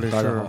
[0.00, 0.40] 这里是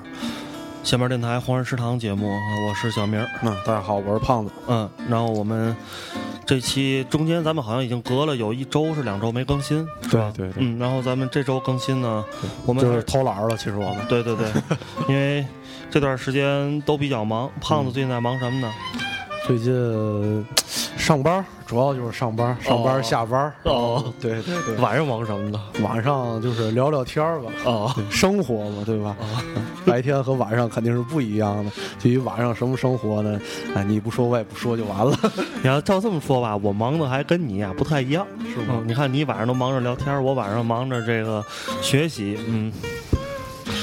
[0.83, 2.37] 下面电台黄人食堂节目，啊
[2.67, 3.19] 我是小明。
[3.41, 4.51] 嗯，大家好，我是胖子。
[4.67, 5.75] 嗯，然后我们
[6.45, 10.31] 这期中间咱们好像已经隔了有一周是两周没更新，是吧？
[10.35, 12.23] 对对对嗯，然后咱们这周更新呢，
[12.65, 14.47] 我们就是偷懒了，其实我们对对对，
[15.09, 15.43] 因为
[15.89, 17.49] 这段时间都比较忙。
[17.59, 18.71] 胖子最近在忙什么呢？
[19.47, 20.45] 最近
[20.95, 23.53] 上班儿，主要就是上班，上班哦下班儿。
[23.63, 25.61] 哦， 对对对，晚上忙什么呢？
[25.83, 29.15] 晚上就是聊聊天儿吧，哦生活嘛，对吧？
[29.85, 31.71] 白天和晚上肯定是不一样的。
[31.99, 33.39] 至于晚上什么生活呢？
[33.75, 35.15] 哎，你不说我也不说就完了，
[35.61, 41.45] 你要照这么说吧，我忙的还跟你啊不太一样，是嗯，你看你晚上都忙着聊天，我晚上忙着这个
[41.83, 42.73] 学习，嗯，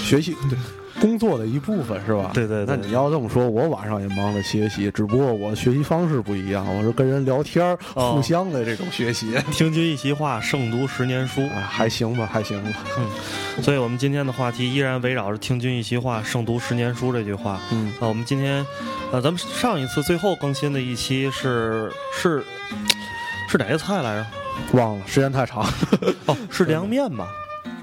[0.03, 0.59] 学习对。
[1.01, 2.31] 工作的一部分是吧？
[2.33, 9.35] 对对对那你要这么说，我晚上也忙着学习，只不过我学习方式不一样，我是跟人聊天儿，哦互相的这种学习。
[9.53, 11.41] 听君一席话，胜读十年书。
[11.55, 12.71] 哎，还行吧，还行吧。
[12.99, 13.07] 嗯
[13.63, 17.59] 所以，我们今天的话题依然围绕着“听君一席话，胜读十年书”这句话。
[17.73, 18.65] 嗯，啊，我们今天，
[19.11, 22.45] 呃，咱们上一次最后更新的一期是是
[23.49, 24.27] 是哪个菜来着？
[24.79, 25.65] 忘了，时间太长。
[26.27, 27.29] 哦，是 凉面吧？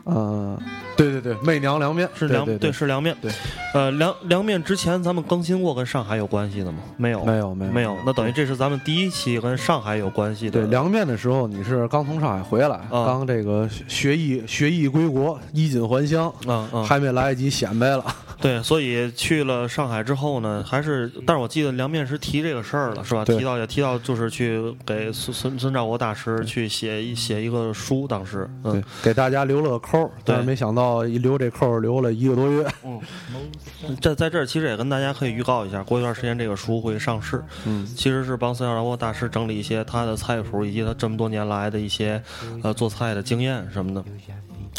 [0.05, 0.59] 嗯，
[0.95, 3.15] 对对对，媚娘凉面是凉对对是凉面。
[3.21, 3.31] 对，
[3.73, 6.79] 呃，凉凉面之前咱们更新过跟上海有关系的吗？
[6.97, 7.97] 没有，没有没有没有。
[8.05, 10.61] 那等于这是咱们第一期跟上海有关系的。
[10.61, 18.03] 对凉面的时候，你是刚从上海回来，啊刚这个学艺学艺归国，衣锦还乡，嗯嗯，还没来得及显摆了。
[18.41, 23.23] 对，所以去了上海之后呢，还是，但是我记得凉面是提这个事儿了，是吧？
[23.23, 32.65] 提到也提到，就是去给孙孙孙兆国大师去写一写一个书，当时，对嗯，，给大家留了个扣儿，但是没想到一留这扣儿留了一个多月。
[32.83, 32.99] 嗯
[33.99, 42.21] 这在这儿其实也跟大家可以预告一下，过一段时间这个书会上市，嗯，其实是帮孙兆国大师整理一些他的菜谱以及他这么多年来的一些
[42.63, 44.03] 呃做菜的经验什么的。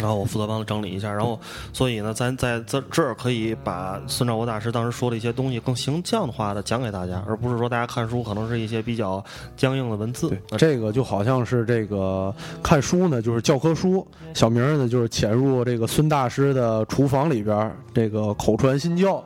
[0.00, 1.38] 然后我负责帮他整理一下，然后
[1.72, 9.24] 所以呢，咱在这这儿可以把孙兆国大师当时说的一些东西更形象化的讲给大家，而不是说大家看书可能是一些比较
[9.56, 10.36] 僵硬的文字。
[10.58, 19.22] 这个就好像是这个看书呢，就是教科书；小明儿呢，就是潜入这个孙大师的厨房里边儿，这个口传心教。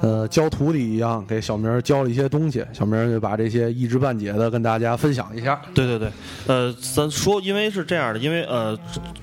[0.00, 5.60] 呃，教徒弟一样，给小明教了一些东西，小明就把这些一知半解的跟大家分享一下。
[5.74, 6.10] 对对对，
[6.46, 8.78] 呃，咱说，因为是这样的，因为呃，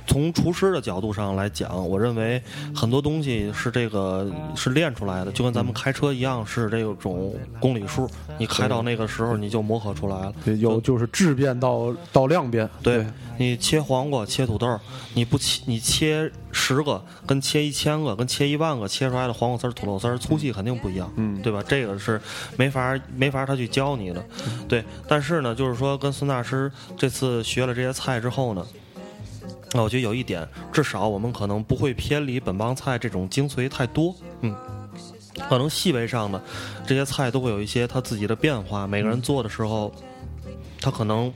[0.06, 2.42] 从厨师的角度上来讲，我认为
[2.76, 10.34] 很多东西是这个是练出来的，就跟咱们开车一样，是这种公里数，你开到那个时候你就磨合出来了。
[10.44, 12.70] 对，有就是质变到到量变。
[12.84, 13.06] 对
[13.38, 14.80] 你切黄瓜、切土豆，
[15.14, 21.62] 你不切，你切十个，跟切一千个，跟切一万个，切出来的黄瓜丝儿、土豆丝儿粗细肯定不一样，嗯对吧？
[21.68, 22.20] 这个是
[22.56, 24.26] 没法没法他去教你的，
[24.66, 24.82] 对。
[25.06, 28.66] 但是呢，就是说跟孙大师这次学了这些菜之后呢。
[29.74, 34.56] 那我觉得有一点，至少我们可能不会偏离本帮菜这种精髓太多，嗯，
[35.50, 36.42] 可能细微上的
[36.88, 39.94] 这些菜都会有一些它自己的变化，每个人做的时候，
[40.80, 41.34] 他可能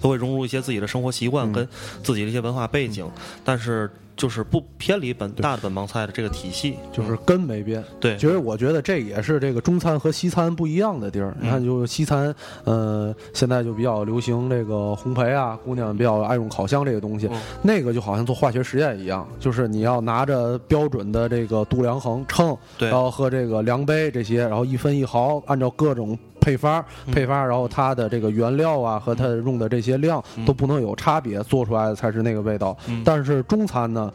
[0.00, 1.66] 都会融入一些自己的生活习惯跟
[2.02, 3.08] 自己的一些文化背景，
[3.44, 7.84] 但是就是不偏离本大的本帮菜的这个体系，就是根没变。
[8.00, 11.36] 对其实我觉得这也是这个中餐和西餐不一样的地儿。
[11.40, 17.28] 你看，就西餐，呃，现在就比较流行这个烘焙啊，姑娘比较爱用烤箱这个东西。
[17.28, 26.18] 嗯那个就好像做化学实验一样，就是你要拿着标准的这个度量衡称，对然后和这个量杯这些，然后一分一毫，按照各种。
[26.48, 32.74] 配方嗯配方，然后它的这个原料啊和它用的这些量嗯都不能有差别，做出来的才是那个味道。
[33.04, 34.10] 但是中餐呢，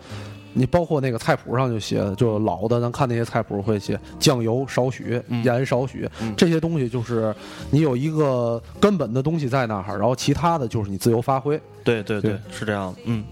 [0.53, 7.35] 你包括那个菜谱上就写的，就老的，咱看那些菜谱会写酱油少许，嗯盐少许，嗯这些东西就是
[7.69, 11.59] 你有一个根本的东西在那儿，然后其他的就是你自由发挥。
[11.83, 13.23] 对对对对，是这样的，嗯。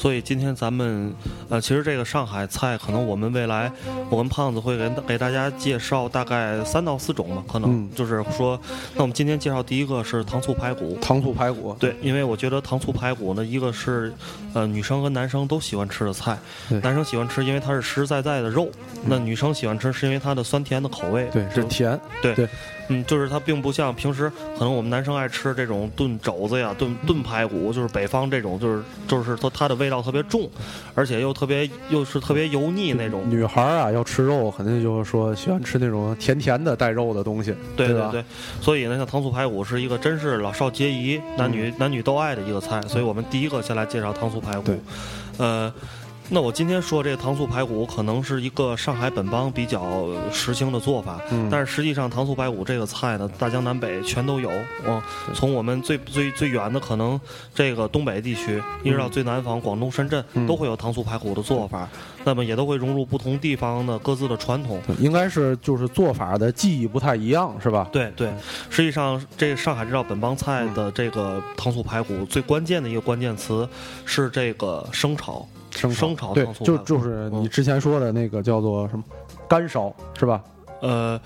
[0.00, 1.12] 所以今天咱们，
[1.50, 3.70] 呃，其实这个上海菜，可能我们未来，
[4.08, 7.90] 我跟胖子会给给大家介绍大概三到四种吧，可能、嗯。
[7.94, 8.58] 就是说，
[8.94, 14.10] 那我们今天介绍第一个是糖醋排骨，糖醋排骨，对，因为我觉得糖醋排骨呢，一个是，
[14.54, 16.38] 呃，女生和男生都喜欢吃的菜。
[16.82, 18.68] 男生喜欢吃，因为它是实实在在的肉；
[19.04, 21.28] 那女生喜欢吃，是因为它的酸甜的口味。
[21.30, 22.34] 对，是甜，对。
[22.34, 22.48] 对
[22.90, 24.28] 嗯，就是它并不像平时
[24.58, 30.50] 可能我们男生爱吃这种炖肘子呀、炖炖排骨，就是北方这种，就是就是它它的味道特别重，
[30.94, 33.22] 而且又特别又是特别油腻那种。
[33.30, 38.24] 女孩儿啊要吃肉，肯定就是说喜欢吃那种甜甜的带肉的东西，对对对，
[38.60, 44.78] 所以呢，像糖醋排骨是一个真是老少皆宜、男女、男女都爱的一个菜，所以我们第一个先来介绍糖醋排骨对。
[45.38, 45.72] 呃，
[46.32, 54.48] 那我今天说这个糖醋排骨，可能是一个上海本帮比较实行的做法，嗯但是实际上糖醋排骨这个菜呢，大江南北全都有。
[54.86, 55.02] 嗯，
[55.34, 57.20] 从我们最最最远的可能
[57.52, 61.88] 这个东北地区，一直到最南方广东深圳，嗯都会有糖醋排骨的做法。
[62.22, 64.80] 那么也都会融入不同地方的各自的传统。
[65.00, 67.88] 应该是就是做法的技艺不太一样，是吧？
[67.90, 68.30] 对对，
[68.68, 73.68] 实际上这上海这道本帮菜的这个糖醋排骨，最关键的一个关键词
[74.04, 75.44] 是这个生炒。
[75.80, 79.04] 生生炒对糖醋，排骨就就是你之前说的那个叫做什么
[79.48, 80.42] 干烧，是吧？
[80.80, 81.20] 呃，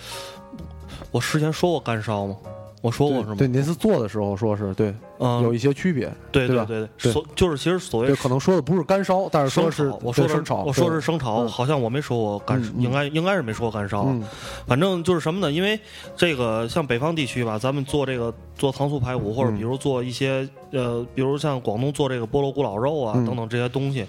[1.11, 2.37] 我之前说过干烧吗？
[2.81, 3.35] 我说过是吗？
[3.39, 6.13] 对，那次做的时候说是对，嗯，有一些区别。
[6.33, 11.49] 对对对对所就是其实所谓，可能说的不是干烧，但是说炒，我说的对生炒，我说对是生炒，嗯。
[11.49, 14.05] 好像我没说过干，应该应该是没说过干烧。
[14.07, 14.23] 嗯。
[14.67, 15.53] 反正就是什么呢？
[15.53, 15.79] 因为
[16.17, 19.57] 这个像北方地区吧，咱们做这个做糖醋排骨，或者嗯。
[19.57, 23.25] 比如做一些呃，比如像广东做这个菠萝咕老肉啊、嗯。
[23.25, 24.05] 等等这些东西，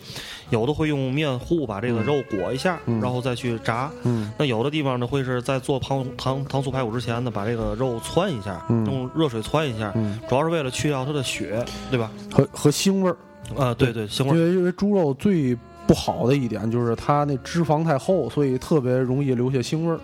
[0.49, 3.91] 有的会用面糊把这个肉裹一下，嗯然后再去炸。
[4.03, 4.31] 嗯。
[4.39, 8.83] 那有的地方呢，会是在做糖糖糖醋排骨之前呢，把这个肉汆一下，嗯。
[8.87, 12.09] 用热水汆一下，嗯，主要是为了去掉它的血，对吧？
[12.31, 13.17] 和和腥味儿，
[13.61, 14.35] 啊、对对，腥味儿。
[14.35, 15.53] 因为因为猪肉最
[15.85, 19.99] 不好的一点就是它那脂肪太厚，所以特别容易留下腥味儿。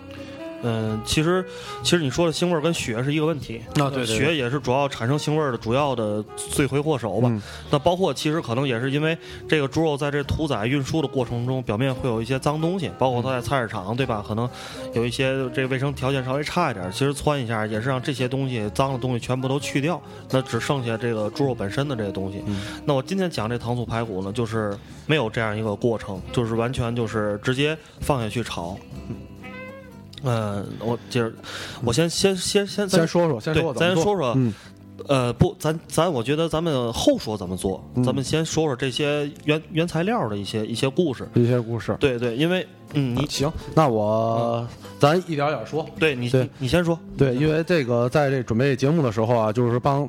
[0.62, 1.44] 嗯，其实
[1.82, 7.28] 其实你说的腥味儿跟血是一个问题，啊对血也是主要产生腥味儿的主要的罪魁祸首吧。
[7.30, 9.16] 嗯那包括其实可能也是因为
[9.48, 14.24] 这个猪肉在这屠宰运输的过程中，表面会有一些脏东西，包括它在菜市场，对吧？
[14.26, 14.48] 可能
[14.94, 20.00] 有一些这个卫生条件稍微差一点，其实汆一下也是让这些东西脏的东西全部都去掉，
[20.30, 22.42] 那只剩下这个猪肉本身的这个东西。
[22.46, 24.76] 嗯那我今天讲这糖醋排骨呢，就是
[25.06, 28.76] 没有这样一个过程，就是完全就是直接放下去炒。
[29.08, 29.16] 嗯，
[30.80, 31.32] 我接着，
[31.84, 34.52] 我先先先先先说说，先对咱说说嗯
[35.08, 41.28] 呃，不，咱咱我觉得咱们后说怎么做，嗯咱们先说说这些原原材料的一些一些故事。
[41.34, 41.96] 一些故事。
[41.98, 42.64] 对对，因为
[42.94, 44.64] 嗯，你行，那我
[45.00, 45.84] 咱一点点说。
[45.98, 46.96] 对你对你你先说。
[47.18, 50.08] 对，因为这个在这准备节目的时候啊，就是帮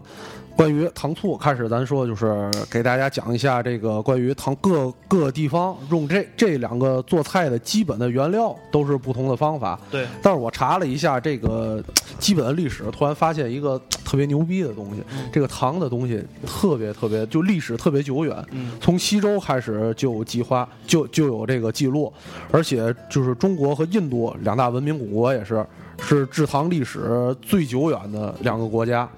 [0.56, 9.80] 关于糖醋开始，咱说就是给大家讲一下这个关于糖各各地方用这这两个做菜的基本的原料都是不同的方法。
[9.90, 11.84] 对，但是我查了一下这个
[12.20, 18.46] 基本的历史，突然发现一个 特别牛逼的东西，嗯这个糖的东西特别特别就历史特别久远。
[18.52, 22.14] 嗯从西周开始就有计划，就就有这个记录，
[22.52, 25.66] 而且就是中国和印度两大文明古国也是
[26.00, 29.10] 是制糖历史最久远的两个国家。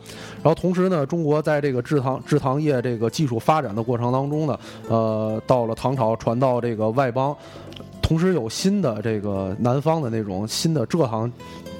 [0.46, 7.36] 然后同时呢，中国在这个制糖制糖业这个技术发展的过程当中呢，呃，到了唐朝传到这个外邦，
[8.00, 11.32] 同时有新的这个南方的那种新的蔗糖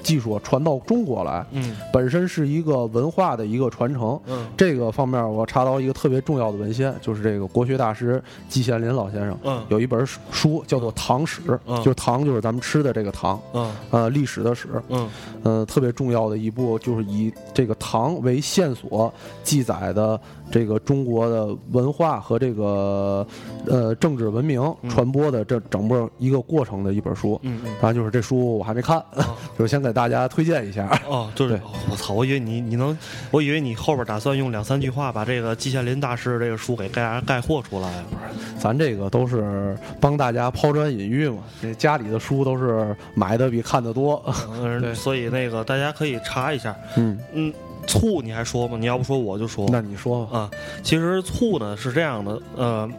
[0.06, 1.76] 技术传到中国来，嗯。
[1.92, 4.20] 本身是一个文化的一个传承。
[4.28, 4.46] 嗯。
[4.56, 9.62] 这个方面，我查到一个特别重要的文献，就是这个国学大师季羡林老先生嗯。
[9.70, 11.76] 有一本书叫做《唐史》，嗯。
[11.78, 13.74] 就是唐就是咱们吃的这个唐，嗯。
[13.90, 15.10] 呃，历史的史，嗯。
[15.42, 19.12] 呃，特别重要的一部就是以这个唐为线索
[19.44, 20.20] 记载的
[20.52, 23.26] 这个中国的文化和这个
[23.68, 27.40] 呃政治文明嗯传播的这整个一个过程的一本书。
[27.44, 30.88] 嗯嗯然后就是这书我还没看，哦 就是先给大家推荐一下。
[31.08, 31.62] 哦，就是对
[31.92, 32.98] 我操，我以为你你能，
[33.32, 38.04] 我以为你后边打算用两三句话把这个季羡林大师这个书给概概括出来。
[38.60, 44.24] 咱这个都是帮大家抛砖引玉嘛，这家里的书都是买的比看的多。
[44.62, 46.76] 对嗯，所以那个大家可以查一下。
[46.98, 47.54] 嗯，嗯，
[47.88, 48.78] 醋你还说吗？
[48.80, 49.68] 你要不说我就说。
[49.72, 50.40] 那你说吧。
[50.40, 50.52] 啊，
[50.84, 52.90] 其实醋呢是这样的，呃，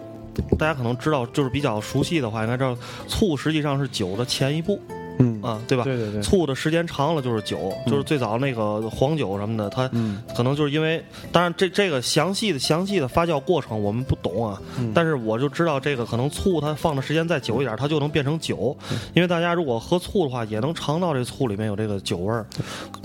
[0.59, 2.76] 大家可能知道，就是比较熟悉的话，应该知道
[3.07, 4.81] 醋实际上是酒的前一步
[5.18, 5.85] 嗯，啊，对吧？
[5.85, 10.23] 对对对，醋的时间长了就是酒，就是最早那个黄酒什么的，它嗯。
[10.37, 14.92] 可能就是因为，当然这这个详细的详细的发酵过程我们不懂啊，嗯。
[14.94, 18.99] 但是我就知道这个可能醋它放的时间再久一点，它就能变成酒，嗯。
[19.14, 22.46] 因为大家如果喝醋的话，也能尝到这醋里面有这个酒味儿。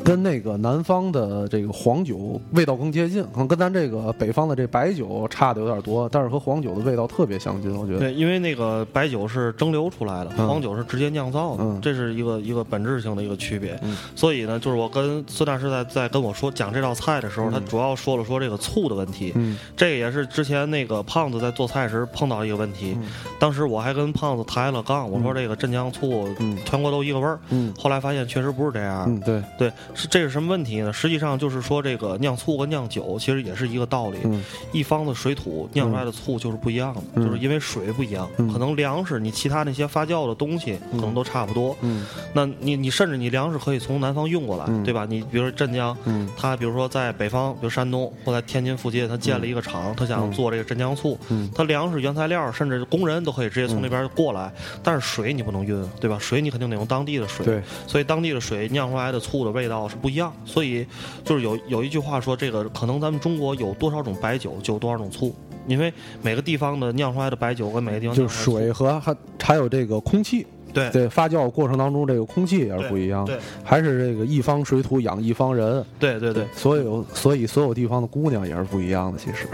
[0.04, 8.00] 跟那个南方的这个黄酒味道更接近，可能跟咱这个北方的这白酒差的有点多，但是和黄酒的味道特别相近，我觉得。
[8.00, 10.48] 对，因为那个白酒是蒸馏出来的，嗯。
[10.48, 11.80] 黄酒是直接酿造的，嗯。
[11.82, 13.78] 这是一个一个本质性的一个区别。
[13.82, 19.32] 嗯所以呢，就是我跟孙大师在在跟我说讲这道菜的时候，他嗯主要说了说这个醋的问题。
[19.36, 22.96] 嗯这个也是之前那个胖子在做菜时碰到一个问题。
[23.00, 23.08] 嗯
[23.40, 27.40] 当时我还跟胖子抬了杠，我说这个镇江醋嗯全国都一个味儿。
[27.50, 29.06] 嗯后来发现确实不是这样。
[29.08, 30.94] 嗯，对，对，是这是什么问题呢？
[30.94, 34.18] 实际上就是说，这个酿醋和酿酒其实也是一个道理。
[34.24, 42.06] 嗯一方的水土酿出来的醋就是不一样的，嗯就是因为水不一样，嗯可能粮食你其他那些发酵的东西可能都差不多，嗯嗯。
[42.34, 44.84] 那你你甚至你粮食可以从南方运过来，嗯。
[44.84, 45.06] 对吧？
[45.10, 46.30] 你比如说镇江，嗯。
[46.38, 51.50] 他比如说在北方，比如山东或在天津附近，他建了一个厂，他想做这个镇江醋，嗯。
[51.54, 56.18] 他粮食原材料甚至工人都可以直接从那边过来，但是水你不能运，对吧？
[56.20, 60.32] 水你肯定得用当地的水，对，所以当地的水酿出来的醋的味道是不一样。
[60.46, 60.86] 所以
[61.24, 65.34] 就是有有一句话说，这个可能咱们中国有多少种白酒，就有多少种醋，
[65.68, 70.90] 因为每个地方的酿出来的白酒跟每个地方就酿出来的水和还还有这个空气，对。
[70.92, 79.48] 对发酵过程当中这个空气也是不一样的对，还是这个一方水土养一方人，对对对，所有所以所有地方的姑娘也是不一样的，其实，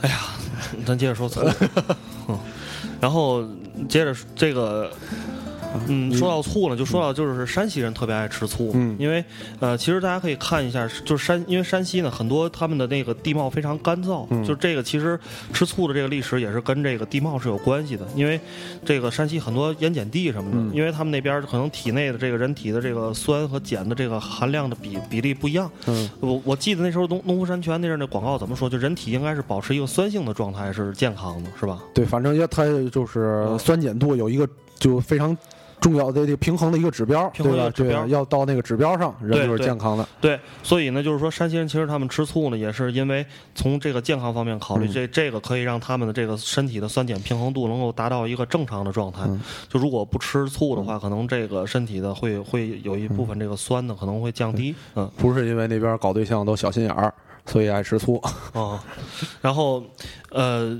[0.00, 0.16] 哎呀，
[0.84, 1.40] 咱接着说醋，
[2.28, 2.38] 嗯，
[3.00, 3.44] 然后
[3.88, 4.90] 接着这个。
[5.88, 8.96] 嗯，说到醋呢，就说到就是山西人特别爱吃醋，嗯。
[8.98, 9.24] 因为
[9.60, 14.44] 呃，其实大家可以看一下，就是山，因为山西呢很多他们的那个地貌非常干燥，嗯。
[14.44, 15.18] 就这个其实
[15.52, 18.40] 吃醋的这个历史也是跟这个地貌是有关系的，因为
[18.84, 20.70] 这个山西很多盐碱地什么的，嗯。
[20.74, 26.08] 因为他们那边可能体内的这个人体的这个酸和碱的这个含量的比比例不一样，嗯。
[26.20, 28.68] 我我记得那时候农农夫山泉那阵儿那广告怎么说？
[28.68, 31.82] 就人体应该是保持一个酸性的状态是健康的，是吧？
[31.92, 34.48] 对，反正也它就是嗯酸碱度有一个
[34.78, 35.36] 就非常
[35.82, 37.64] 重要的这个平衡的一个指标，平衡对吧？
[37.64, 40.08] 的指标对，要到那个指标上，人就是健康的。
[40.20, 49.22] 对，所以呢，就是说山西人其实他们吃醋呢，也是因为从这个健康方面考虑，嗯这这个可以让他们的这个身体的酸碱平衡度能够达到一个正常的状态。
[49.24, 54.74] 嗯就如果不吃醋的话，可能这个身体的会会有一部分这个酸呢可能会降低。
[54.94, 57.12] 嗯不是因为那边搞对象都小心眼儿，
[57.44, 58.22] 所以爱吃醋。
[58.52, 58.78] 哦，
[59.40, 59.82] 然后
[60.32, 60.78] 呃，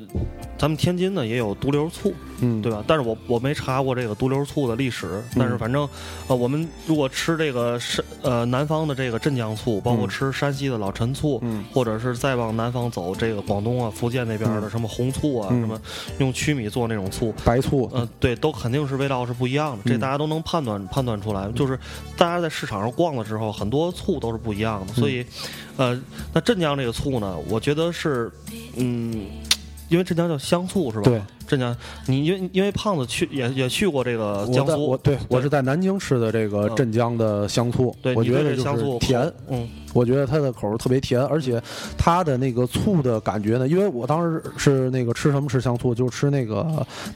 [0.59, 2.83] 咱们天津呢也有独流醋，嗯，对吧？
[2.87, 5.89] 但是我我没查过这个独流醋的历史，但是反正
[6.29, 10.09] 呃，我们如果吃这个山呃南方的这个镇江醋，包括嗯。
[10.09, 11.65] 吃山西的老陈醋，嗯。
[11.73, 14.71] 或者是再往南方走，这个广东啊、福建那边的嗯。
[14.71, 15.61] 什么红醋啊，嗯。
[15.61, 15.81] 什么
[16.19, 17.35] 用曲米做那种醋。
[17.45, 21.51] 白醋，嗯、对，都肯定是味道是不一样的，这嗯大家都能判断判断出来。
[21.53, 21.79] 就是
[22.17, 25.25] 大家在市场上逛的时候，很多醋都是不一样的，所以，
[25.77, 26.01] 呃，
[26.33, 28.31] 那镇江这个醋呢，我觉得是，
[28.77, 29.27] 嗯，
[29.93, 31.03] 因为镇江叫香醋是吧？
[31.05, 36.77] 对，镇江，你因为因为胖子去也也去过这个江苏，我对我是在南京吃的这个嗯。
[36.77, 39.69] 镇江的香醋，对，我觉得就这香醋是甜，嗯。
[39.95, 41.63] 我觉得它的口儿特别甜，而且
[41.99, 46.67] 它的那个醋的感觉呢，因为我当时是那个吃什么吃香醋，就是吃那个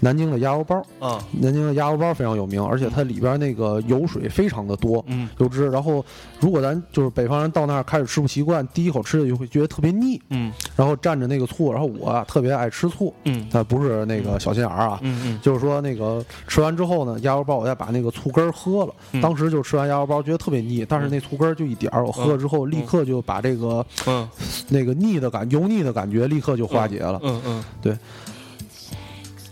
[0.00, 5.02] 南京的鸭油包，啊南京的鸭油包非常有名，而且它里边那个油水非常的多。
[5.08, 6.04] 嗯油脂，然后
[6.38, 10.52] 如果咱就是北方人到那儿开始吃不习惯，第一口吃的就会觉得特别腻，嗯。
[10.76, 18.94] 然后蘸着那个醋，然后我啊特别爱吃醋，嗯它不是那个小心眼儿啊，嗯嗯就是说那个吃完之后呢，鸭肉包我再把那个醋根儿喝了。
[19.12, 24.28] 嗯当时就吃完鸭肉包觉得特别腻，但是那醋根儿就一点儿，我喝了之后立刻就把这个嗯
[24.68, 27.20] 那个腻的感油腻的感觉立刻就化解了。
[27.22, 27.96] 嗯嗯，对。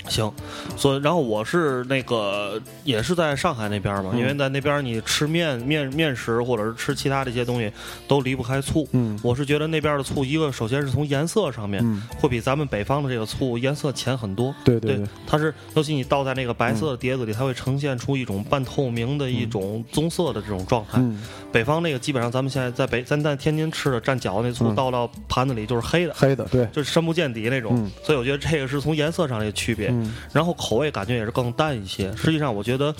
[0.09, 0.31] 行，
[0.77, 7.71] 所以然后我是那个也是在上海那边嘛，嗯因为在那边你吃面面面食或者是吃其他这些东西
[8.07, 8.87] 都离不开醋。
[8.93, 14.55] 嗯我是觉得那边的醋，一个首先是从颜色上面、嗯，会比咱们北方的这个醋颜色浅很多。
[14.65, 20.99] 对对对，它是尤其你倒在那个白色的碟子里，它会呈现出一种半透明的一种棕色的这种状态。
[20.99, 27.73] 嗯，北方那个基本上咱们现在在北咱在天津吃的蘸饺子那醋，嗯倒到盘子里就是黑的，黑的对，就是深不见底那种。
[27.77, 32.15] 嗯所以我觉得这个是从颜色上的区别，嗯然后口味感觉也是更淡一些。
[32.17, 32.95] 实际上，我觉得。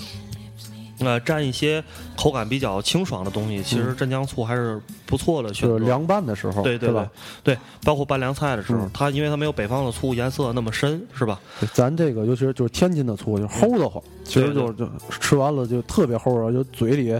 [0.99, 1.83] 呃，蘸一些
[2.15, 5.73] 口感比较清爽的东西，其实镇江醋还是不错的选择。
[5.73, 7.11] 就是凉拌的时候，对对吧？
[7.43, 11.37] 对，包括拌凉菜的时候，嗯它因为它没有北方的醋颜色那么深，是吧？
[11.73, 17.13] 咱这个尤其是就是天津的醋，就齁得慌，其实就就吃完了就特别齁啊，就嘴里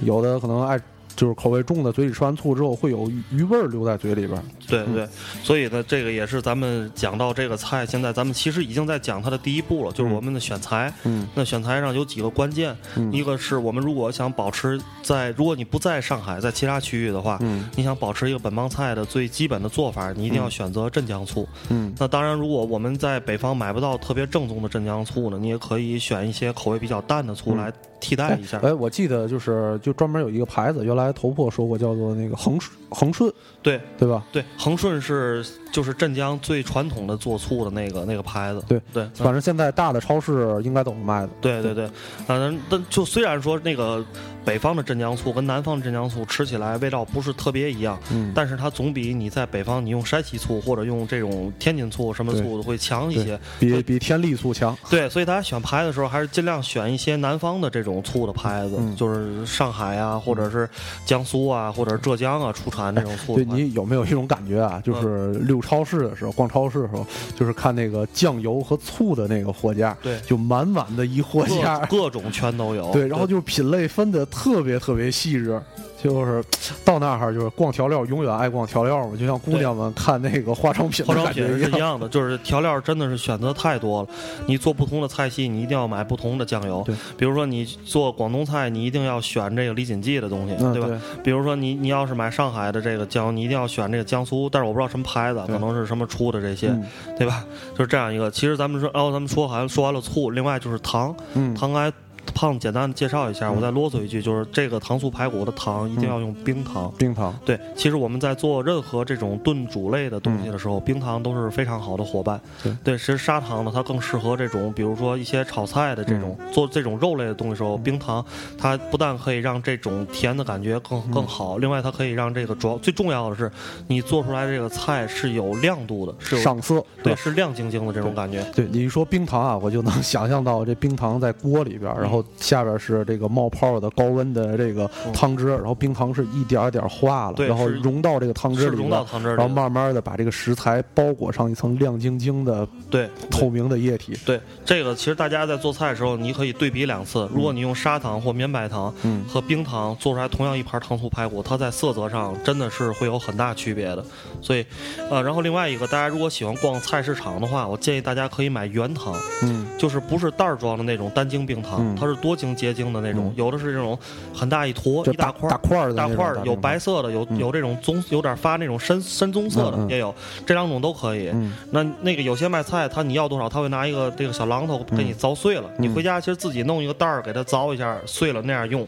[0.00, 0.76] 有的可能爱
[1.16, 4.42] 就是口味重的，嘴里吃完醋之后会有余余味儿留在嘴里边儿。
[4.42, 5.06] 嗯对对，
[5.42, 10.92] 所以呢，这个也是咱们讲到这个菜，现在咱们其实已经在讲它的第一步了，就是我们的选材。
[11.04, 11.28] 嗯。
[11.34, 13.12] 那选材上有几个关键，嗯。
[13.12, 17.68] 一个是我们如果想保持在，如果你不在上海，在其他区域的话，嗯。
[17.76, 21.46] 你想保持一个本帮菜的最基本的做法，你一定要选择镇江醋。
[21.68, 21.92] 嗯。
[21.98, 27.58] 那当然，如果我们在北方买不到特别正宗的镇江醋呢，你也可以选一些口味比较淡的醋嗯。
[27.58, 27.72] 来
[28.04, 28.58] 替代一下。
[28.58, 33.32] 哎，我记得就是就专门有一个牌子，原来头破说过，叫做那个恒顺恒顺，
[33.62, 34.22] 对对吧？
[34.30, 38.62] 对，恒顺是就是镇江最传统的做醋的那个那个牌子。
[38.68, 41.30] 对对，嗯反正现在大的超市应该都能卖的。
[41.40, 41.90] 对对对，
[42.28, 44.04] 嗯，但就虽然说那个
[44.44, 53.36] 北方的镇江醋跟南方的镇江醋吃起来味道不是特别一样，嗯，但是它总比你在北方你用山西醋或者用这种天津醋什么醋会强一些。
[53.58, 54.78] 比比天利醋强。
[54.88, 60.70] 对，所以大家选牌的时候还是尽量选一些南方的这种醋的牌子，嗯就是上海啊，或者是
[61.04, 63.54] 江苏啊，或者浙江啊出产这种醋的对。
[63.54, 64.80] 你有没有一种感觉啊？
[64.84, 70.20] 就是六超市的时候，逛超市的时候，就是看那个酱油和醋的那个货架，对。
[70.26, 72.92] 就满满的一货架，各各种全都有。
[72.92, 75.60] 对，然后就是品类分的特别特别细致，
[76.04, 76.44] 就是
[76.84, 81.42] 到那儿就是逛调料，永远爱逛调料嘛，就像姑娘们看那个化妆品化妆品。
[81.46, 84.08] 是一样的，就是调料真的是选择太多了。
[84.44, 86.94] 你做不同的菜系，你一定要买不同的酱油对。
[87.16, 91.00] 比如说你做广东菜，你一定要选这个李锦记的东西，嗯，对吧？
[91.22, 96.84] 比如说你你要是买上海的这个酱油，你一定要选这个江苏，但是我不知道什么牌子，可能是什么出的这些，嗯
[97.16, 97.42] 对吧？
[97.72, 98.30] 就是这样一个。
[98.30, 101.90] 其实咱们说，然后咱们说好像说完了醋，另外就是糖，嗯，糖还
[102.34, 106.92] 胖子简单的介绍一下，我再啰嗦一句，就是这个糖醋排骨的糖一定要用冰糖。
[106.98, 112.40] 冰糖，对，其实我们在做任何这种炖煮类的东西的时候，冰糖都是非常好的伙伴。
[112.64, 116.52] 嗯对其实砂糖呢，它更适合这种，比如说一些炒菜的这种、嗯。
[116.52, 118.24] 做这种肉类的东西时候，冰糖
[118.58, 121.10] 它不但可以让这种甜的感觉更嗯。
[121.12, 123.50] 更好，另外它可以让这个主要最重要的是，
[123.86, 128.42] 你做出来这个菜是有亮度的，是有上色，对是亮晶晶的这种感觉。
[128.54, 144.16] 对你一说冰糖啊，我就能 想象到这冰糖在锅里边，然后下边是这个冒泡的高温的这个汤汁，然后冰糖是一点儿点儿化了，然后融到这个汤汁里融到，汤汁里，然后慢慢的把这个食材包裹上一层亮晶晶的对透明的液体。
[144.24, 147.28] 对，这个其实大家在做菜的时候，你可以对比两次。
[147.32, 154.04] 如果你用砂糖或绵白糖嗯和冰糖做出来同样一盘糖醋排骨，它在色泽上真的是会有很大区别的。
[154.40, 154.64] 所以，
[155.10, 163.98] 呃，然后另外一个，大家如果喜欢逛菜市场的话，我建议大家可以买原糖，嗯就是不是袋儿装的那种单晶冰糖，嗯它是多晶结晶的那种，嗯有的是这种
[164.34, 170.14] 很大一坨就一大块大块的大块的，有白色的，有嗯有这种棕，有点发那种深深棕色的也有，
[170.46, 171.28] 这两种都可以。
[171.32, 175.64] 嗯那那个有些卖菜，他你要多少，他会拿一个这个小榔头给你凿碎了。
[175.78, 178.86] 嗯你回家其实自己弄一个袋儿给它凿一下，碎了那样用。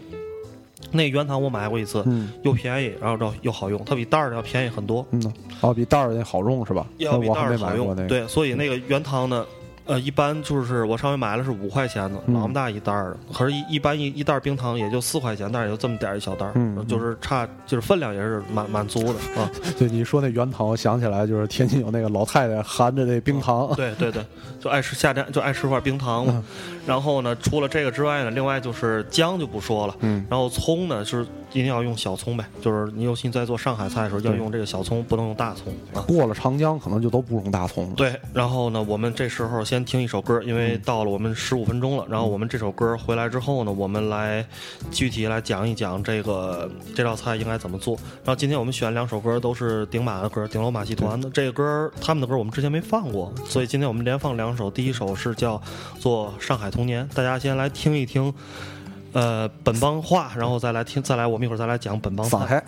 [0.92, 6.86] 那原糖我买过一次，嗯又便宜，然后又又好用，它比袋儿的要便宜很多，嗯呐，哦，比袋儿的好用是吧？
[6.98, 7.94] 要比袋儿好用。
[8.06, 9.44] 对，所以那个原糖呢。
[9.86, 19.48] 呃，一般就是我上回买了是五块钱的，嗯老么大一袋儿的，可是一一般一一袋儿冰糖也就四块钱，但是也就这么点儿一小袋儿，嗯就是差就是分量也是满满足的啊。
[19.78, 24.24] 对，你说那圆糖，我想起来就是天津有那个老太太含着那冰糖，对对对，
[24.60, 26.44] 就爱吃夏天就爱吃块冰糖嘛。
[26.84, 31.24] 然后呢，除了这个之外呢，另外就是姜就不说了，嗯然后葱呢是
[31.56, 36.04] 一定要用小葱呗，就是你尤其在做上海菜的时候要用这个小葱，不能用大葱啊。
[36.06, 37.94] 过了长江可能就都不用大葱了。
[37.96, 42.04] 对，然后呢，我们这时候先听一首歌，因为到了我们十五分钟了。
[42.10, 44.44] 然后我们这首歌回来之后呢，我们来
[44.90, 47.96] 具体来讲一讲这个这道菜应该怎么做。
[48.22, 51.30] 然后今天我们选两首歌都是顶马的歌，顶楼马戏团的。
[51.30, 54.70] 这个歌他们的歌我们之前没放过，所以今天我们连放两首。
[54.70, 55.60] 第一首是叫
[55.98, 58.34] 做《上海童年》，大家先来听一听。
[59.16, 62.62] 呃，本帮话，然后再来听，再来，我们一会儿再来讲本帮上菜。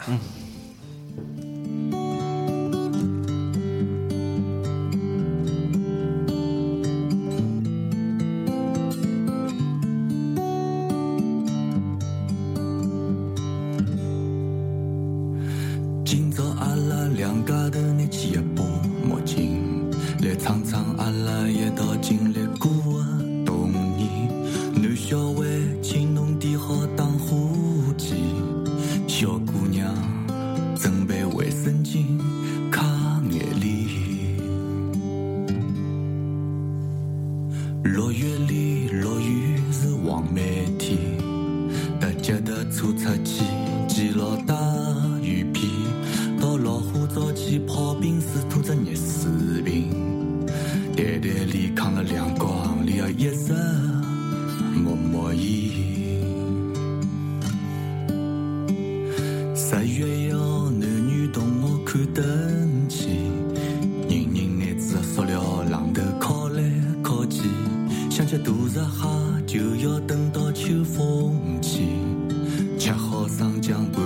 [73.29, 73.98] 桑江。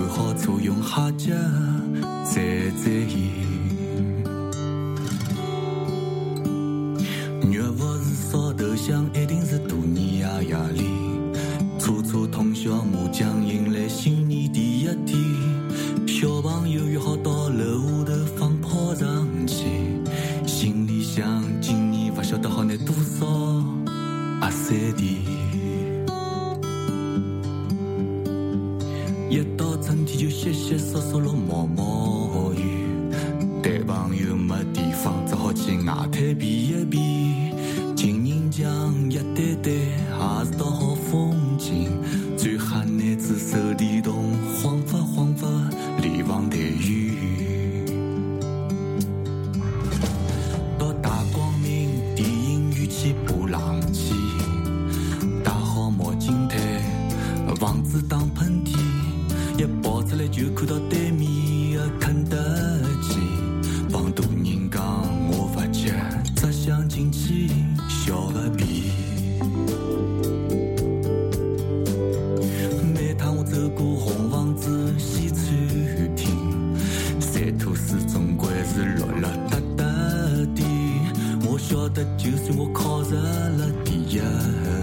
[82.17, 84.19] 就算我考上了第一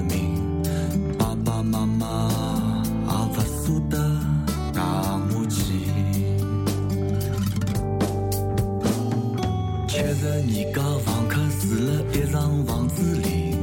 [0.08, 0.62] 名，
[1.18, 2.30] 爸爸妈妈
[3.06, 3.98] 也不舍得
[4.74, 5.58] 带我去。
[9.88, 10.32] 七十二
[10.74, 13.56] 家房客住了一幢房子里，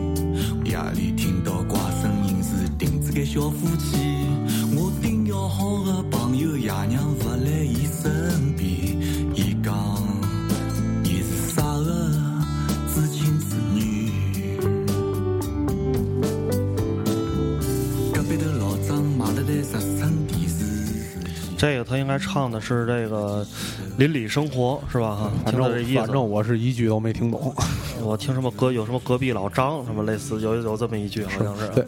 [0.65, 3.96] 夜里听到怪声音是钉子间小夫妻。
[22.17, 23.45] 唱的是这个
[23.97, 25.15] 邻里生活是吧？
[25.15, 25.95] 哈，反听他这意思。
[25.95, 27.53] 正反正我是一句都没听懂。
[28.03, 31.67] 我听什么隔有什么隔壁老张什么类似有有这么一句好像是。
[31.69, 31.85] 对，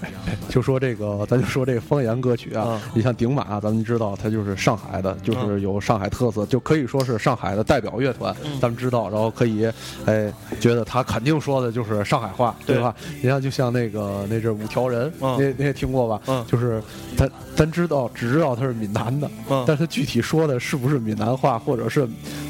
[0.50, 9.70] 就说这个， 咱就说这个方言歌曲啊啊，你像顶马，咱们知道它就是上海的，就是有上海特色，就可以说是上海的代表乐团，嗯咱们知道，然后可以，
[10.06, 12.94] 哎，觉得他肯定说的就是上海话，对对吧？
[13.22, 16.22] 你像就像那个那阵五条人，嗯你你也听过吧？
[16.28, 16.82] 嗯就是
[17.16, 22.08] 咱咱知道只知道他是闽南的，嗯但是他具体说的是不是闽南话，或者是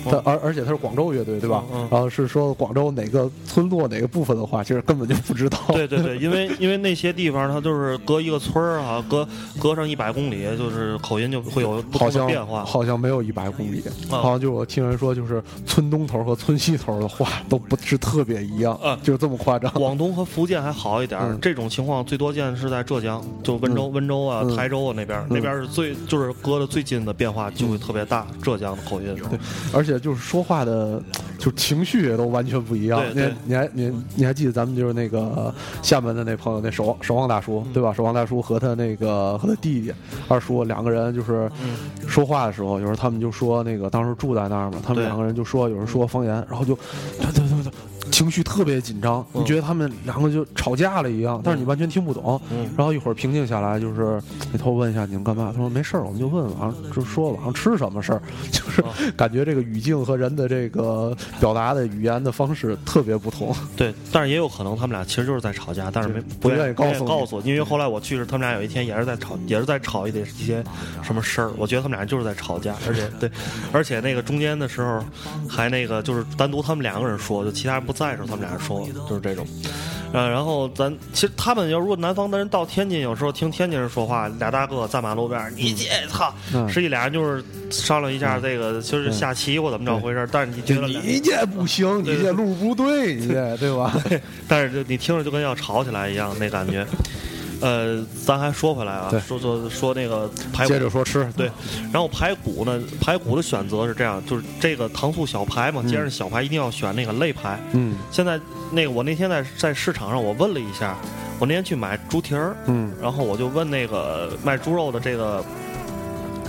[0.10, 1.63] 他而而且他是广州乐队，对吧？
[1.72, 5.58] 嗯嗯然后是说广州哪个村落哪个部分的话，其实根本就不知道。
[5.69, 9.28] 对对对，因为因为那些地方它就是隔一个村儿啊，隔
[9.60, 12.65] 隔上一百公里，就是口音就会有不同的好像变化。
[12.65, 19.72] 好像没有一百公里，啊好像就我听人说，就是村东头和村西头的话都不是特别一样，啊就这么夸张。
[19.74, 28.26] 广东和福建还好一点这种情况最多见是在浙江，就温州、温州啊、嗯台州啊那边，那边是最就是隔的最近的变化就会特别大。
[28.41, 29.39] 浙江的口音对，
[29.74, 31.01] 而且就是说话的，
[31.38, 33.03] 就情绪也都完全不一样。
[33.13, 37.93] 你你还你你还记得咱们就是那个厦门的那朋友，那守望守望大叔，嗯对吧？
[37.93, 39.93] 守望大叔和他那个和他弟弟
[40.27, 41.75] 二叔两个人就是嗯
[42.07, 46.75] 说话的时候，有时候他们就说那个当时住在那儿嘛，他们两个人就说有人说方言，然后就
[47.17, 47.71] 对对对对。
[48.12, 52.39] 情绪特别紧张，你嗯觉得他们两个就吵架了一样，但是你完全听不懂。
[52.52, 55.52] 嗯然后一会儿平静下来，就是回头问一下你们干嘛？
[55.54, 58.86] 他说没事儿，我们就问晚上就说晚上吃什么事儿， 就是哦
[59.17, 63.54] 感觉这个语境和人的这个表达的语言的方式特别不同。
[63.76, 70.63] 对，但是也有可能他们俩其实就是在吵架，但是没不愿愿意告诉告诉我，因为后来我去时，他们俩有一天也是在吵，也是在吵一点一些
[71.04, 71.52] 什么事儿。
[71.58, 73.30] 我觉得他们俩就是在吵架，而且对，
[73.72, 75.04] 而且那个中间的时候
[75.48, 79.45] 还那个就是单独他们两个人说，就其他人不在的时候他们俩人说，就是这种。
[80.12, 93.95] 呃，然后咱其实他们要如果南方的人到天津，有时候听天津人说话，俩大哥在马路边儿，你这操，嗯实际俩人就是商量一下这个就是下棋或怎么着回事儿，但是你觉得俩你这不行，你对这路不对，你这对吧？
[94.47, 96.83] 但是就你听着就跟要吵起来一样那感觉。
[97.62, 101.52] 呃，咱还说回来啊，说说说那个排骨接着说吃，对，
[101.91, 107.60] 然后排骨呢，排骨的选择是这样，就是这个糖醋小排嘛，既然是小排，一定要选那个肋排。
[107.74, 108.39] 嗯现在
[108.72, 110.98] 那个我那天在在市场上我问了一下，
[111.39, 115.43] 我那天去买猪蹄儿，嗯然后我就问那个卖猪肉的这个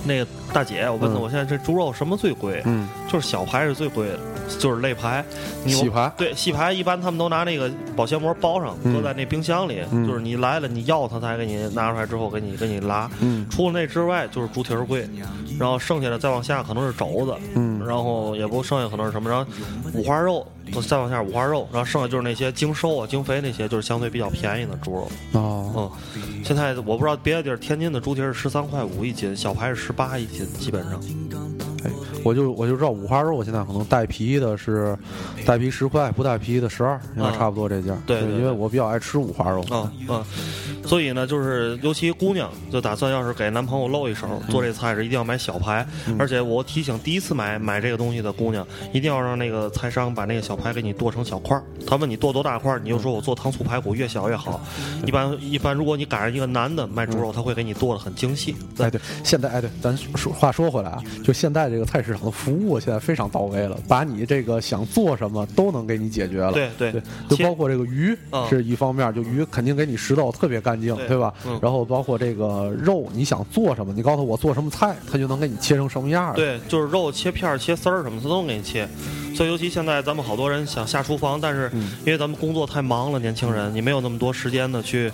[0.04, 2.62] 那个大姐，我问她嗯我现在这猪肉什么最贵？
[2.64, 4.18] 嗯，就是小排是最贵的，
[4.58, 5.24] 就是肋排。
[5.64, 13.10] 你细排对细排一般他们都拿那个保鲜膜包上，嗯搁在那冰箱里，嗯就是你来了你要它才给你拿出来之后给你给你拉。
[13.20, 15.08] 嗯除了那之外就是猪蹄儿贵，
[15.58, 19.44] 然后剩下的再往下可能是肘子，嗯然后也不剩下可能是什么，然后
[19.92, 20.46] 五花肉，
[20.88, 25.10] 再往下五花肉，然后剩下就是那些精瘦啊、精肥那些，就是相对比较便宜的猪肉。
[25.32, 31.00] 哦，嗯，现在我不知道别的地儿，天津的猪蹄是十三块五一斤，小排是十八一斤，基本上。
[31.82, 31.90] 哎，
[32.22, 34.94] 我就我就知道五花肉现在可能带皮的是
[35.46, 37.96] 带皮十块，不带皮的十二，应该啊差不多这价。
[38.06, 39.62] 对对对因为我比较爱吃五花肉。
[39.70, 40.26] 啊啊，
[40.90, 45.86] 所以呢，就是尤其姑娘就打算要是给男朋友露一手，做这菜是一定要买小排，
[46.18, 51.62] 而且我提醒第一次买买这个东西的姑娘，一定要让那个菜商把那个小排给你剁成小块儿。
[51.86, 54.60] 他问你剁多大块儿，你就说我做糖醋排骨越小越好。
[55.06, 58.56] 一般一般，如果你赶上一个男的卖猪肉，他会给你剁的很精细。
[58.78, 66.50] 哎，对，现在哎，对，咱说话说回来啊，就现在这个菜市场的服务现在非常到位了，把你这个想做什么都能给你解决了。
[66.50, 71.58] 对对对，就包括这个鱼嗯是一方面，就鱼肯定给你拾到特别干净，对对吧嗯？
[71.62, 76.34] 然后包括这个肉，你想做什么，你告诉我做什么菜，它就能给你切成什么样儿。
[76.34, 78.88] 对，就是肉切片儿、切丝儿什么，他都能给你切。
[79.34, 81.70] 所以尤其现在咱们好多人想下厨房，但是
[82.04, 85.10] 因为咱们工作太忙了，年轻人你没有那么多时间的去，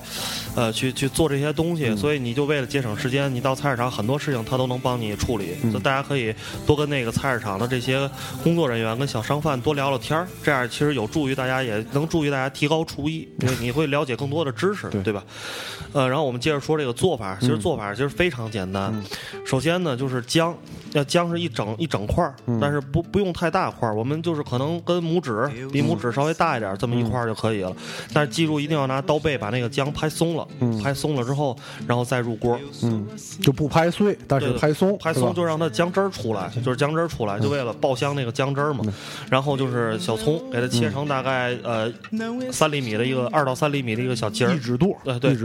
[0.56, 5.54] 呃，去去做这些东西，所以你就为了节省时间，你到菜市场很多事情他都能帮你处理。
[5.70, 6.34] 所以大家可以
[6.66, 8.10] 多跟那个菜市场的这些
[8.42, 15.22] 工作人员跟小商贩多聊聊天儿，这样其实有助于大家，也能助于大家提高厨艺，因为你会了解更多的知识，对对吧？
[15.92, 18.92] 呃，然后我们接着说这个做法，其实做法其实非常简单。
[19.44, 20.54] 首先呢，就是姜，
[20.92, 27.74] 要姜是一整一整块儿，但是不不用太大块儿，我们就是可能跟拇指比拇指稍微大一点儿这么一块儿就可以了。
[28.12, 30.46] 但是记住一定要拿刀背把那个姜拍松了，
[30.82, 33.06] 拍松了之后，然后再入锅，嗯，
[33.40, 38.84] 就不拍碎，但是拍松，拍松就让它姜汁儿出来，就是姜汁儿出来，就为了爆香那个姜汁儿嘛。
[39.30, 41.92] 然后就是小葱，给它切成大概呃
[42.50, 45.35] 三厘米的一个二到三厘米的一个小节儿一，指肚，对对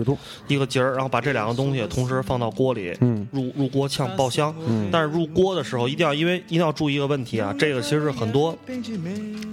[0.47, 4.53] 一个节儿，然后把这两个东西同时放到锅里，嗯入入锅炝爆香。
[4.91, 8.57] 但是入锅的时候一定要，因为一定要注意一个问题啊，这个其实是很多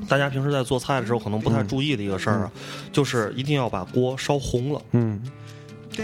[0.08, 2.52] 大家平时在做菜的时候可能不太注意的一个事儿啊，
[2.92, 4.80] 就是一定要把锅烧红了。
[4.92, 5.20] 嗯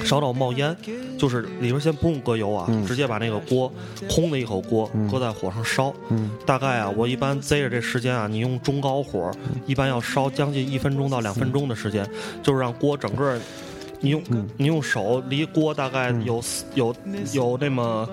[0.03, 0.77] 烧到冒烟，
[1.17, 3.73] 就是里边先不用搁油啊，直接把那个锅
[4.11, 5.95] 空的一口锅搁在火上烧。
[6.09, 9.31] 嗯大概啊，我一般贼着这时间啊，你用中高火，
[9.67, 12.05] 一般要烧将近一分钟到两分钟的时间，
[12.43, 13.39] 就是让锅整个。
[14.05, 14.23] 你用
[14.59, 16.95] 你用手离锅大概有四有
[17.33, 18.07] 有那么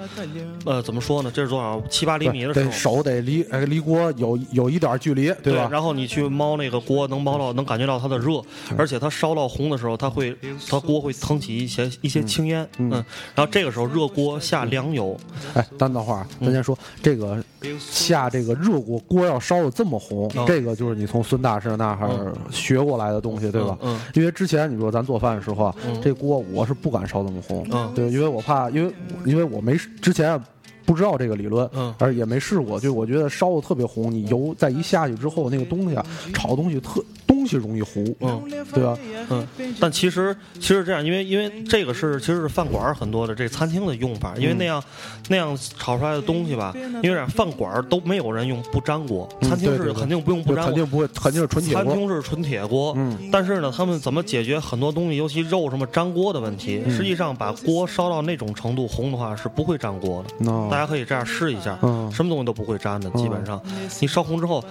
[0.66, 1.30] 呃怎么说呢？
[1.34, 1.82] 这是多少？
[1.90, 5.68] 七八厘米的时候，手得离哎离锅有有一点距离，对吧？
[5.70, 8.42] 然后你去猫那个锅，能猫到能感觉到它的热，
[8.78, 10.34] 而且它烧到红的时候，它会
[10.70, 12.90] 它锅会腾起一些一些青烟，嗯，
[13.36, 15.20] 然后这个时候热锅下凉油，
[15.54, 17.44] 哎，等等会儿，咱先说这个
[17.80, 23.78] 下这个热锅，锅要烧的这么红，嗯这个就是你从孙大师那儿学过来的东西，对吧？
[23.82, 24.02] 嗯嗯。
[24.14, 27.92] 因为之前你说咱做饭的时候啊，这锅我是不敢烧那么红，嗯。
[27.94, 28.94] 对，因为我怕，因为
[29.26, 30.44] 因为我没之前啊
[30.86, 38.42] 不知道这个理论，嗯而也没试过，就我觉得烧的特别红，你油再一下去之后，那个东西啊，炒东西特东西容易糊，嗯，
[38.74, 38.98] 对吧？
[39.30, 39.48] 嗯，
[39.80, 44.84] 但其实其实这样，因为因为这个是其实是饭馆很多的这餐厅的用法，因为那样、
[45.30, 50.66] 那样炒出来的东西吧，因为饭馆都没有人用不粘锅，餐厅是肯定不用不粘锅。
[50.66, 51.94] 肯定不会，肯定是纯铁锅餐。
[51.96, 56.84] 厅是纯铁锅，嗯但是呢，他们怎么解决很多东西，尤其肉什么粘锅的问题？
[56.90, 60.36] 实际上，把锅烧到那种程度红的话，是不会粘锅的。
[60.40, 63.62] 那大家可以这样试一下，嗯什么东西都不会粘的，基本上。
[64.00, 64.64] 你烧红之后，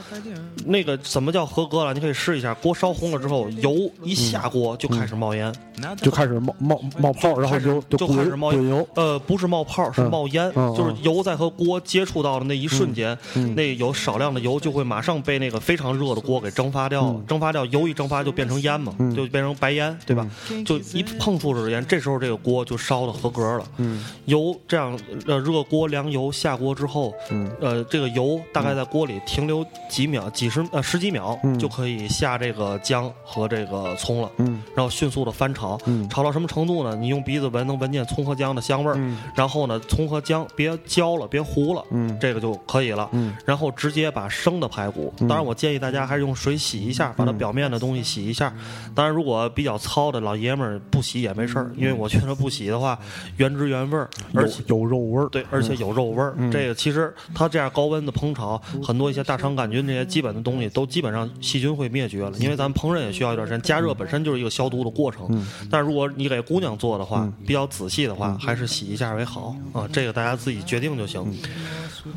[0.65, 1.93] 那个怎么叫合格了？
[1.93, 5.55] 你可以试一下，锅烧红了之后，油一下锅就开始冒烟，
[6.01, 8.89] 就开始冒冒冒泡，然后就就开始冒滚油。
[8.95, 13.17] 呃，不是冒泡，是嗯冒烟，嗯就是嗯油在和锅接触到的那一瞬间，
[13.55, 20.27] 那有少量的油就会马上被那个非常热的锅给蒸发掉蒸发掉，油一蒸发就变成烟嘛，就变成白烟，对吧？
[20.51, 23.65] 嗯就一碰触着烟，这时候这个锅就烧的合格了。
[23.77, 34.31] 嗯油这样呃热锅凉油下锅之后，嗯呃这个油大概在锅里停留几秒，几十呃十几秒、嗯就可以下这个姜和这个葱了。
[34.39, 36.97] 嗯然后迅速的翻炒，嗯炒到什么程度呢？
[36.97, 43.09] 你用鼻子闻能闻见葱和姜的香味儿，嗯然后呢，葱和姜别焦了，别糊了，嗯这个就可以了。
[43.13, 48.53] 嗯然后直接把生的排骨，当然我建议大家还是用水洗一下，把它表面的东西洗一下。
[48.95, 52.99] 当然，如果比较糙的老爷们儿不洗也没事儿，因为我觉得不洗的话
[53.37, 54.63] 原汁原味儿，而且。
[54.69, 55.29] 有有肉味儿。
[55.29, 56.35] 对，而且有肉味儿。
[56.53, 62.33] 这个其实它这样高温的烹炒，很多一些大肠杆菌这些基本的东西都基本上细菌会灭绝了。
[62.39, 65.45] 因为咱们烹饪也需要一段时间，加热本身就是一个消毒的过程。
[65.69, 69.89] 但如果你给姑娘做的话，比较仔细的话，还是洗一下为好啊。
[69.93, 71.27] 这个大家自己决定就行。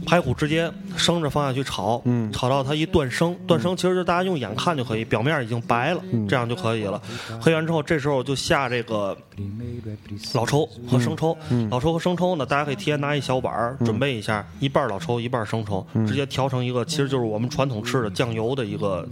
[0.05, 7.01] 排骨直接生着放下去炒，炒到它一断生，断生其实就大家用眼看就可以，表面已经白了，这样就可以了。
[7.41, 9.17] 黑完之后，这时候就下这个
[10.33, 11.37] 老抽和生抽，
[11.69, 19.07] 老抽和生抽呢，大家可以提前拿一小碗儿准备一下，一半老抽，一半生抽，直接调成一个，其实就是我们传统吃的酱油的一个，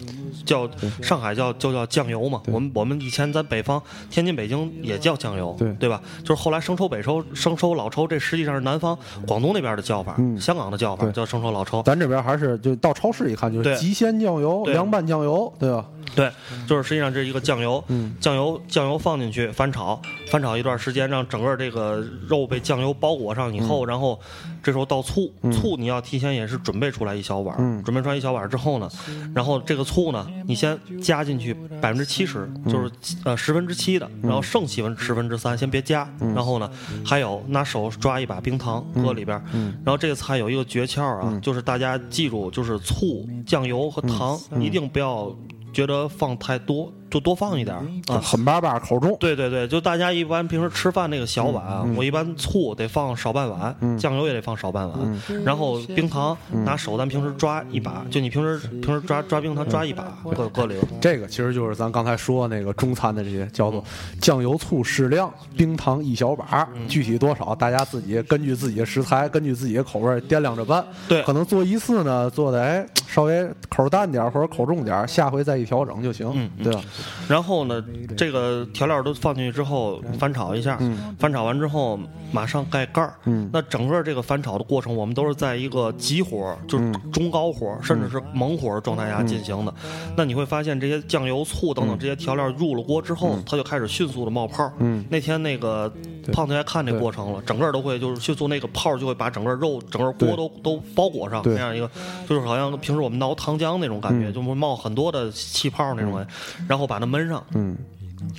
[0.46, 0.70] 叫
[1.02, 2.42] 上海叫就叫酱油嘛。
[2.48, 6.02] 我们我们以前在北方，天津、北京也叫酱油，对对吧？
[6.24, 11.82] 就是后来生抽、北抽、生抽、老抽，这实际上是南方广东那边的叫法，香港的叫法叫生抽、老抽。
[11.84, 15.86] 咱这边还是就到超市一看就是对极鲜酱油、凉拌酱油，对吧？
[16.14, 16.30] 对，
[16.68, 17.82] 就是实际上这是一个酱油，
[18.20, 24.20] 酱油酱油放进去翻炒，翻炒一段时间，让整个这个肉被酱油包裹上以后，然后
[24.62, 28.90] 这时候倒醋，醋你要提前也是准备出来一小碗，准备出来一小碗之后呢，
[29.34, 32.92] 然后这个醋呢，你先加进去百分之七十，就是
[33.24, 36.70] 呃十分之七的，然后剩七分十分之三先别加，然后呢，
[37.06, 39.42] 还有拿手抓一把冰糖搁里边，
[39.86, 45.34] 然后这个菜有一个诀窍啊，就是大家记住，就是醋、酱油和糖一定不要。
[45.74, 48.20] 觉得放太多，就多放一点儿啊。
[48.20, 60.88] 狠巴巴口重，对对对，就大家一般平时吃饭那个小碗啊，我一般醋得放少半碗，酱油也得放少半碗，然后冰糖拿手咱平时抓一把，就你平时平时抓抓冰糖抓一把，搁搁里头。
[61.02, 63.84] 这个其实就是咱刚才说那个中餐的这些，叫做
[64.20, 70.86] 酱油醋适量，冰糖一小把，具体多少大家自己根据自己的食材，根据自己的口味掂量着办。
[71.08, 71.22] 对。
[71.24, 76.82] 可能做一次呢，做的哎稍微口淡点儿或者口重点儿，下回再一调整就行，对吧？
[77.28, 77.84] 然后呢，
[78.18, 80.80] 这个调料都放进去之后翻炒一下，
[81.18, 82.00] 翻炒完之后
[82.32, 83.14] 马上盖盖儿。
[83.26, 83.50] 嗯。
[83.54, 89.74] 那整个这个翻炒的过程，我们都是在一个急火，就是中高火，甚至是猛火的状态下进行的。
[90.16, 94.72] 那你会发现，这些酱油、醋等等这些调料入了锅之后，它就开始迅速的冒泡。
[94.80, 95.06] 嗯。
[95.10, 95.92] 那天那个
[96.34, 101.90] 胖子还看这过程了，整个都会就是迅速那个泡就会把整个肉、整个锅都都包裹上，那样一个
[102.28, 104.34] 就是好像平时我们熬糖浆那种感觉，嗯。
[104.34, 106.32] 就会冒很多的气泡那种感觉，
[106.68, 107.42] 然后把它焖上。
[107.54, 107.78] 嗯，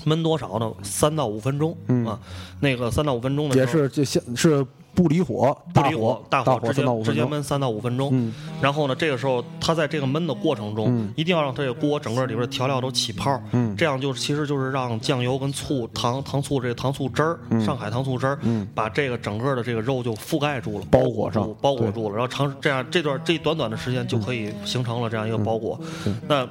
[0.04, 0.70] 焖多少呢？
[0.82, 2.20] 三到五分钟、嗯啊，
[2.60, 8.11] 那个三到五分钟的时候也是就先是不离火，大不离火，大火直接直接焖三到五分钟。
[8.12, 8.33] 嗯。
[8.61, 11.12] 然后呢，这个时候它在这个焖的过程中，嗯。
[11.16, 13.74] 一定要让这个锅整个里边的调料都起泡，嗯。
[13.76, 18.68] 这样就其实就是让酱油跟醋、糖、糖醋这个糖醋汁儿、上海糖醋汁儿，嗯。
[18.74, 21.42] 把这个整个的这个肉就覆盖住了，包裹上。
[21.42, 25.81] 住包裹住了，然后长这样这段这短短的时间就可以形成了这样一个包裹。
[26.28, 26.46] 那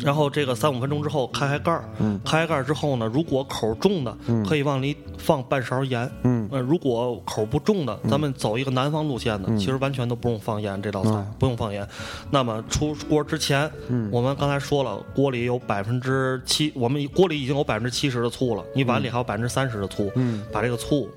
[0.00, 2.20] 然后这个三五分钟之后开开盖儿，嗯。
[2.24, 4.16] 开开盖儿之后呢，如果口重的，
[4.48, 6.10] 可以往里放半勺盐。
[6.22, 6.48] 嗯。
[6.52, 11.86] 呃，如果口不重的，咱们走一个南方路线的，其实完全都不用放盐，这道菜、嗯不用放盐。
[12.30, 13.70] 那么出锅之前，
[14.10, 21.08] 我们刚才说了，锅里有百分之七，我们锅里已经有百分之七十的醋了，你碗里还有百分之三十的醋，嗯把这个醋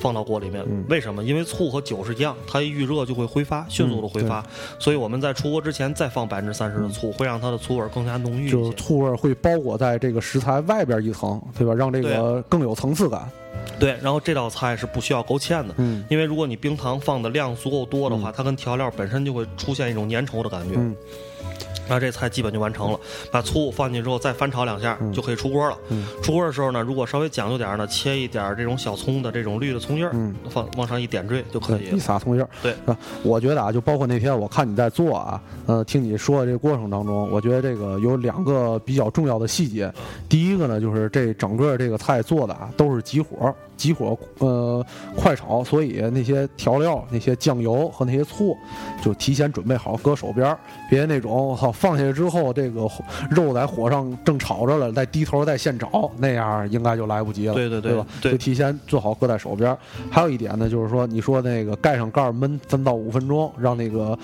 [0.00, 0.64] 放到锅里面。
[0.88, 1.22] 为什么？
[1.22, 4.44] 因为醋和酒是一样，它一遇热就会挥发，迅速的挥发，
[4.78, 8.72] 所以我们在出锅之前再放百分之三十的醋，会让它的醋味更加浓郁一就是。
[8.72, 11.74] 醋味会包裹在这个食材外边一层，对吧？
[11.74, 13.28] 让这个更有层次感。
[13.78, 16.04] 对，然后这道菜是不需要勾芡的，嗯。
[16.08, 20.74] 因为如果你冰糖放的量足够多的话，它跟调料本身就会出现一种粘稠的感觉。
[20.76, 20.96] 嗯
[21.88, 22.98] 那这菜基本就完成了，
[23.30, 25.76] 把醋放进去之后再翻炒两下、就可以出锅了。
[25.90, 31.98] 嗯出锅的时候呢，如果稍微讲究点儿呢，切一点儿这种小葱的这种绿的葱叶儿，嗯放往上一点缀就可以一。
[31.98, 32.48] 撒葱叶儿。
[32.62, 39.92] 对啊，我觉得啊，就包括那天我看你在做啊，呃，听你说的这个过程当中，我觉得这个有两个比较重要的细节。
[40.28, 44.84] 第一个呢，就是这整个这个菜做的啊，都是急火，急火呃
[45.16, 48.56] 快炒，所以那些调料、那些酱油和那些醋，
[49.02, 50.58] 就提前准备好，搁手边儿，
[50.90, 52.88] 别那种好放下去之后，这个
[53.30, 58.06] 肉在火上正炒着了，再低头再现炒，那样应该就来不及了，对对对吧？
[58.22, 59.76] 对就提前做好搁在手边。
[60.10, 64.16] 还有一点呢，就是说你说那个盖上盖儿焖三到五分钟，让那个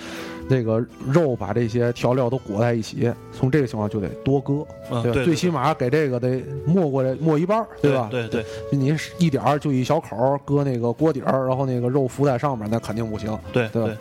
[0.47, 5.01] 那个肉把这些调料都裹在一起，从这个情况就得多搁，对吧？
[5.01, 8.07] 嗯对对最起码给这个得没过来没一半，对吧？
[8.11, 13.37] 对对你一点儿就一小口搁那个锅底儿，然后那个肉浮在上面，那肯定不行。
[13.51, 13.91] 对对吧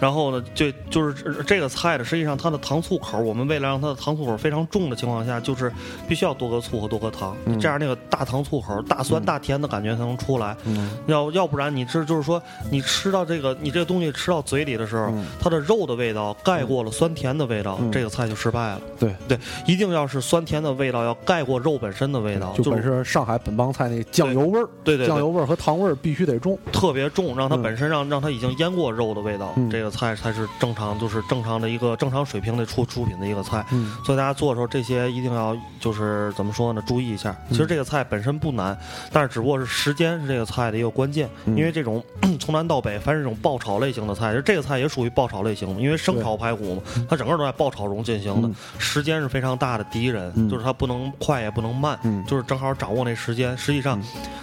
[0.00, 5.70] 然后呢，就就是这个菜的，实际上它的糖醋口，我们为了让它的糖醋口非常重的情况下，就是
[6.08, 10.56] 必须要多搁醋和多搁糖，这样那个大糖醋口、大酸大甜的感觉才能出来。
[10.64, 18.80] 嗯要要不然你这就是说，你吃到这个你这个东西吃到嘴里的时候，嗯它的肉的味道盖过了酸甜的味道，这个菜就失败了。
[18.98, 26.58] 对，对，一定要是酸甜的味道要盖过肉本身的味道，就本身上海本帮菜那酱油味儿，对对对酱油味儿和糖味儿必须得重。
[26.72, 33.64] 特别重，让它嗯本身让让它已经腌过肉的味道，嗯这个菜才是正常，就是正常的一个正常水平的出出品的一个菜。
[33.72, 36.82] 嗯所以大家做的时候，这些一定要就是怎么说呢？
[36.86, 37.30] 注意一下。
[37.48, 38.78] 嗯其实这个菜本身不难，
[39.12, 41.28] 但是只不过是时间是这个菜的一个关键。
[41.46, 42.02] 嗯因为这种
[42.38, 53.56] 从南到北，凡是这种爆炒类型的菜，就这个菜也属于爆炒类型，因为生炒排骨嘛，它整个都在爆炒中进行的嗯，时间是非常大的敌人，嗯就是它不能快也不能慢，嗯就是正好掌握那时间。
[53.58, 54.00] 实际上，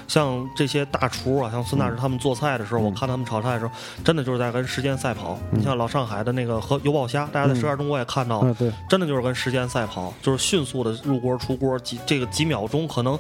[0.08, 3.72] 像这些大厨啊，像孙大师他们做菜的时候，我看他们炒菜的时候，
[4.04, 5.38] 真的就是在跟时间赛跑。
[5.52, 8.56] 你像老上海的那个和油爆虾，大家在《舌尖中国》也看到了
[8.90, 13.20] 真的就是跟时间赛跑，就是迅速的入锅出锅，几这个几秒钟，可能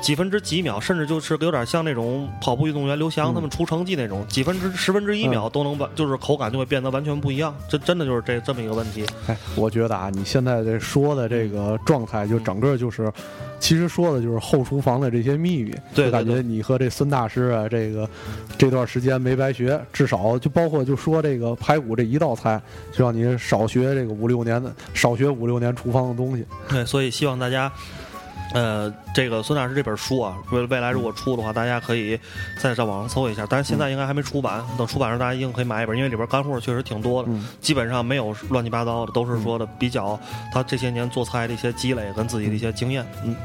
[0.00, 7.54] 几分之几秒，甚至就是有点像那种跑步运动员刘翔他们出成绩那种，几分之十分之一秒都能把，就是口感就会变得完全不一样。
[7.68, 9.04] 这真的就是这这么一个问题。
[9.26, 13.12] 哎，我觉得啊，你现在这说的这个状态，就整个就是，
[13.60, 15.70] 其实说的就是后厨房的这些秘密。
[15.94, 18.08] 对对我感觉你和这孙大师啊，这个
[18.56, 22.60] 这段时间没白学，至少就包括就说这个排骨这一道菜，
[22.92, 26.44] 就让你少学这个五六年的，少学五六年厨房的东西。
[26.68, 27.70] 对，所以希望大家
[28.54, 32.18] 呃，这个孙大师这本书啊，未未来如果出的话，大家可以
[32.58, 33.46] 再上网上搜一下。
[33.48, 37.28] 但是现在应该还没出版，等出版时大家一定可以买一本，因为里边干货确实挺多的，
[37.60, 40.18] 基本上没有乱七八糟的，都是说的比较
[40.52, 43.06] 他这些年做菜的一些积累跟自己的一些经验。
[43.24, 43.36] 嗯，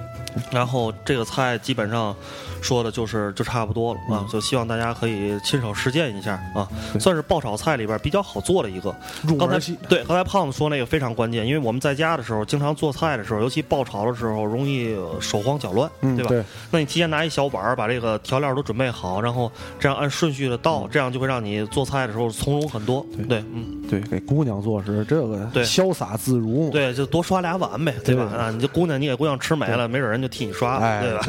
[0.52, 2.16] 然后这个菜基本上
[2.62, 6.68] 说的就是就差不多了啊，就希望大家可以亲手实践一下啊，
[7.00, 8.96] 算是爆炒菜里边比较好做的一个。
[9.38, 16.30] 刚才对刚才胖子说那个非常关键，因为我们在家的时候经常做菜的时候，尤其爆炒的时候容易手慌脚乱，对吧？
[16.30, 16.44] 对。
[16.72, 23.06] 那你提前拿一小碗把这个调料都准备好，然后这样按顺序的倒，这样就会让你做菜的时候从容很多。
[23.28, 28.24] 对，嗯，对，给姑娘做是这个对潇洒自如，对，就多刷俩碗呗，对吧？
[28.24, 31.28] 啊，你这姑娘你给姑娘吃没了，没准人就替你刷了，对吧？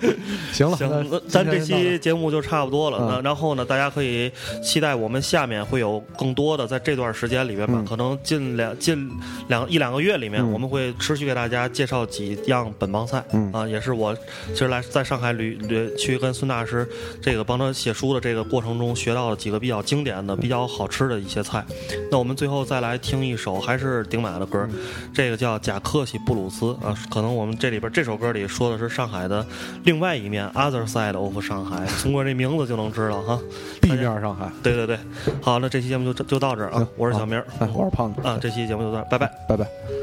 [0.00, 0.16] 对，
[0.52, 2.98] 行了，行，那咱这期节目就差不多了。
[3.08, 4.30] 那然后呢，大家可以
[4.62, 9.08] 期待我们下面会有更多的，在这段时间里面吧，可能近两近
[9.46, 13.22] 两一两个月里面，我们会持续给大家介绍几样本帮菜。
[13.52, 14.14] 啊，也是我
[14.48, 16.88] 其实来在上海旅旅去跟孙大师
[17.20, 21.64] 这个帮他写书的这个过程中学到的几个比较经典的、比较好吃的一些菜。
[22.10, 24.66] 那我们最后再来听一首还是顶马的歌，
[25.12, 29.44] 这个叫《贾克西布鲁斯》啊，可能我们这里边这首歌里说的是上海的
[29.84, 33.38] 另外一面 （Other Side of 上海），通过这名字就能知道哈
[33.80, 34.50] ，B 面上海。
[34.62, 34.98] 对对对，
[35.40, 38.20] 好，那这期节目就就到这儿啊，我是小明，哎，我是胖子。
[38.22, 40.01] 啊，这期节目就到这，拜拜，拜拜。